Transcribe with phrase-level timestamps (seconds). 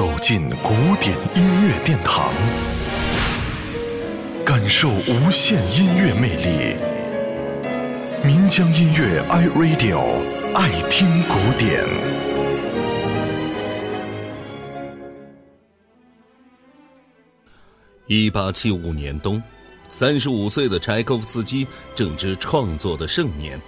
[0.00, 2.32] 走进古典音乐殿堂，
[4.46, 6.74] 感受无限音乐魅力。
[8.24, 10.00] 民江音乐 iRadio
[10.54, 11.84] 爱听古典。
[18.06, 19.42] 一八七五年冬，
[19.90, 23.60] 三十五岁的柴可夫斯基正值创作的盛年，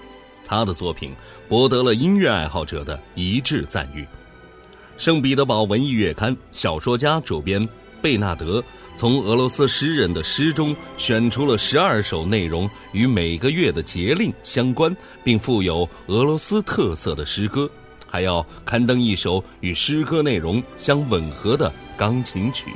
[0.47, 1.15] 他的作品
[1.47, 4.07] 博得了音乐爱好者的一致赞誉。
[5.03, 7.69] 圣彼得堡文艺月刊小说家主编
[8.01, 8.63] 贝纳德
[8.97, 17.69] 从俄罗斯诗人的诗中选出了十二首内容与每个月的节令相关，并富有俄罗斯特色的诗歌，
[18.09, 22.67] 还要刊登一首与诗歌内容相吻合的钢琴曲。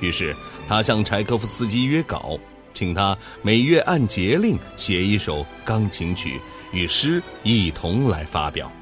[0.00, 0.34] 于是
[0.66, 2.38] 他向柴可夫斯基约稿，
[2.72, 6.40] 请他每月按节令写一首钢琴曲，
[6.72, 8.72] 与诗一同来发表。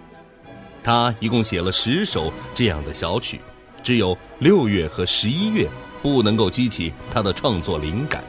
[0.89, 3.39] 他一共写了十首这样的小曲，
[3.83, 5.69] 只有六月和十一月
[6.01, 8.25] 不能够激起他的创作灵感。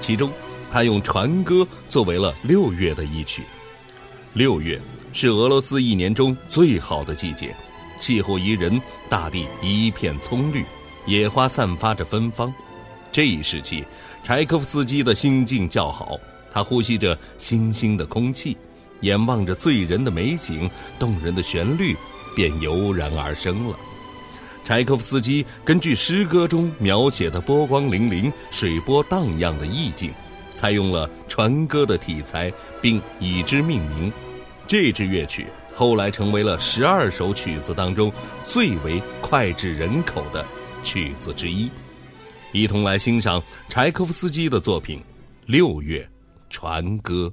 [0.00, 0.32] 其中，
[0.68, 3.44] 他用船歌作为了六月的一曲。
[4.32, 4.80] 六月
[5.12, 7.54] 是俄罗斯一年中最好的季节，
[8.00, 10.64] 气候宜人，大地一片葱绿，
[11.06, 12.52] 野花散发着芬芳。
[13.12, 13.84] 这一时期，
[14.24, 16.18] 柴可夫斯基的心境较好，
[16.52, 18.56] 他呼吸着新兴的空气。
[19.00, 21.94] 眼望着醉人的美景，动人的旋律
[22.34, 23.76] 便油然而生了。
[24.64, 30.10] 柴可夫斯基根据诗歌中描写的波光粼粼、水波荡漾的意境，
[30.54, 34.12] 采用了船歌的题材，并以之命名。
[34.66, 38.12] 这支乐曲后来成为了十二首曲子当中
[38.44, 40.44] 最为脍炙人口的
[40.82, 41.70] 曲子之一。
[42.52, 44.98] 一同来欣赏柴可夫斯基的作品
[45.46, 46.08] 《六月
[46.50, 47.32] 船歌》。